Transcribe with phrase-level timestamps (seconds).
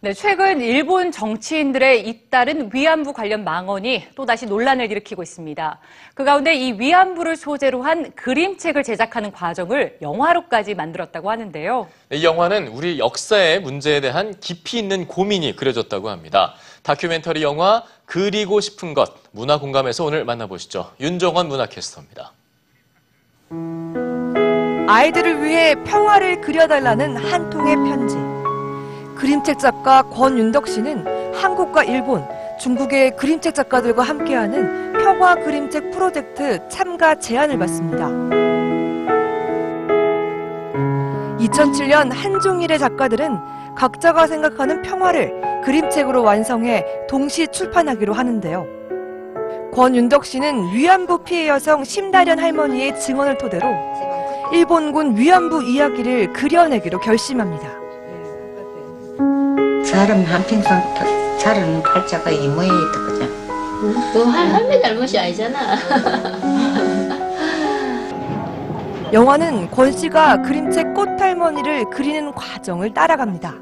[0.00, 5.78] 네, 최근 일본 정치인들의 잇따른 위안부 관련 망언이 또다시 논란을 일으키고 있습니다.
[6.14, 11.88] 그 가운데 이 위안부를 소재로 한 그림책을 제작하는 과정을 영화로까지 만들었다고 하는데요.
[12.12, 16.54] 이 영화는 우리 역사의 문제에 대한 깊이 있는 고민이 그려졌다고 합니다.
[16.84, 20.92] 다큐멘터리 영화 그리고 싶은 것 문화 공감에서 오늘 만나보시죠.
[21.00, 22.30] 윤정원 문화캐스터입니다.
[24.88, 28.37] 아이들을 위해 평화를 그려달라는 한 통의 편지.
[29.18, 32.24] 그림책 작가 권윤덕 씨는 한국과 일본,
[32.60, 38.06] 중국의 그림책 작가들과 함께하는 평화 그림책 프로젝트 참가 제안을 받습니다.
[41.38, 48.66] 2007년 한종일의 작가들은 각자가 생각하는 평화를 그림책으로 완성해 동시 출판하기로 하는데요.
[49.72, 53.66] 권윤덕 씨는 위안부 피해 여성 심다련 할머니의 증언을 토대로
[54.52, 57.77] 일본군 위안부 이야기를 그려내기로 결심합니다.
[59.90, 60.82] 사람 한평생
[61.38, 63.28] 자르는 팔자가 이 모양이 있거든.
[64.12, 65.58] 그 할, 할매 잘못이 아니잖아.
[69.12, 73.54] 영화는 권 씨가 그림책 꽃할머니를 그리는 과정을 따라갑니다.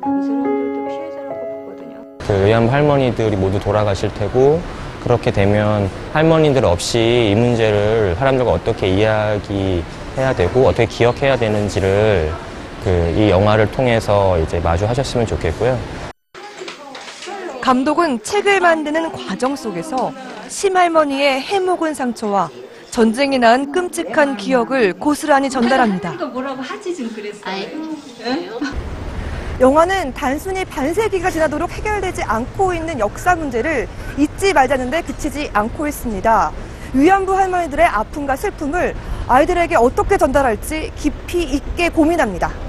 [2.26, 4.60] 그 의안부 할머니들이 모두 돌아가실 테고
[5.04, 12.32] 그렇게 되면 할머니들 없이 이 문제를 사람들과 어떻게 이야기해야 되고 어떻게 기억해야 되는지를
[12.82, 15.76] 그 이 영화를 통해서 이제 마주하셨으면 좋겠고요.
[17.66, 20.12] 감독은 책을 만드는 과정 속에서
[20.46, 22.48] 심할머니의 해묵은 상처와
[22.92, 26.14] 전쟁이 낳은 끔찍한 기억을 고스란히 전달합니다.
[29.58, 36.52] 영화는 단순히 반세기가 지나도록 해결되지 않고 있는 역사 문제를 잊지 말자는데 그치지 않고 있습니다.
[36.94, 38.94] 위안부 할머니들의 아픔과 슬픔을
[39.26, 42.65] 아이들에게 어떻게 전달할지 깊이 있게 고민합니다.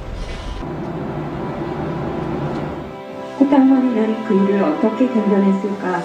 [3.38, 6.02] 꽃할머니는 그 일을 어떻게 견뎌냈을까?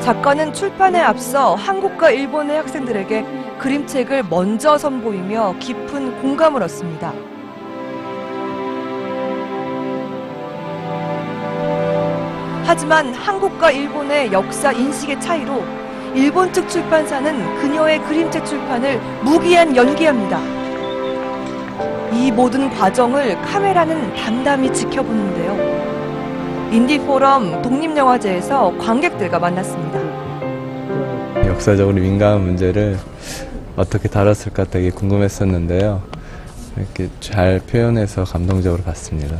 [0.00, 3.24] 작가는 출판에 앞서 한국과 일본의 학생들에게
[3.58, 7.12] 그림책을 먼저 선보이며 깊은 공감을 얻습니다.
[12.64, 15.64] 하지만 한국과 일본의 역사 인식의 차이로
[16.14, 20.38] 일본 측 출판사는 그녀의 그림책 출판을 무기한 연기합니다.
[22.12, 25.67] 이 모든 과정을 카메라는 담담히 지켜보는데요.
[26.70, 29.98] 인디포럼 독립영화제에서 관객들과 만났습니다.
[31.46, 32.98] 역사적으로 민감한 문제를
[33.76, 36.02] 어떻게 다뤘을까 되게 궁금했었는데요.
[36.76, 39.36] 이렇게 잘 표현해서 감동적으로 봤습니다.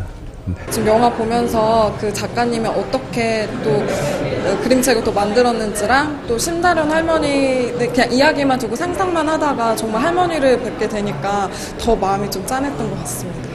[0.70, 8.10] 지금 영화 보면서 그 작가님이 어떻게 또 어, 그림책을 또 만들었는지랑 또 심다련 할머니 그냥
[8.10, 13.47] 이야기만 두고 상상만 하다가 정말 할머니를 뵙게 되니까 더 마음이 좀 짠했던 것 같습니다.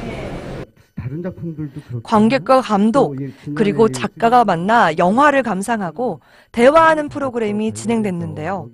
[2.04, 3.16] 관객과 감독
[3.56, 8.70] 그리고 작가가 만나 영화를 감상하고 대화하는 프로그램이 진행됐는데요.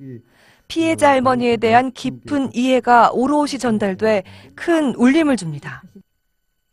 [0.68, 4.24] 피해자 할머니에 대한 깊은 이해가 오롯이 전달돼
[4.56, 5.82] 큰 울림을 줍니다.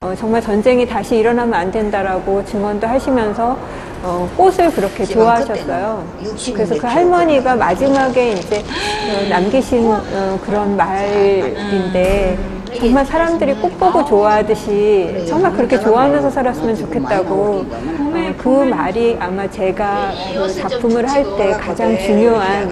[0.02, 3.58] 어, 정말 전쟁이 다시 일어나면 안 된다라고 증언도 하시면서
[4.02, 6.06] 어, 꽃을 그렇게 좋아하셨어요.
[6.52, 12.38] 그래서 그 할머니가 마지막에 이제 어, 남기신 어, 그런 말인데
[12.78, 20.12] 정말 사람들이 꽃 보고 좋아하듯이 정말 그렇게 좋아하면서 살았으면 좋겠다고 어, 그 말이 아마 제가
[20.34, 22.68] 그 작품을 할 때 가장 중요한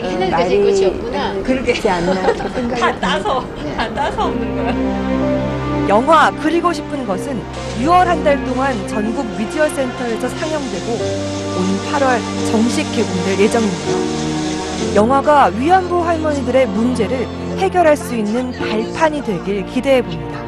[0.00, 2.86] 어, 말이지 않나 이렇게 생각이 듭니다.
[5.88, 7.40] 영화 그리고 싶은 것은
[7.80, 12.18] 6월 한 달 동안 전국 미디어 센터에서 상영되고 온 8월
[12.50, 14.37] 정식 개봉될 예정입니다.
[14.94, 17.26] 영화가 위안부 할머니들의 문제를
[17.58, 20.38] 해결할 수 있는 발판이 되길 기대해 봅니다.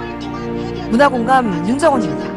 [0.91, 2.29] 문화공감 윤정원입니다.